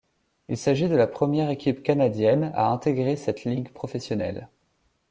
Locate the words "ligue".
3.43-3.69